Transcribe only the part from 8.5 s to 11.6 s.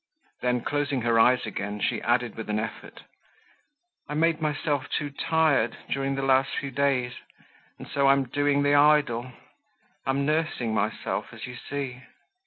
the idle; I'm nursing myself, as you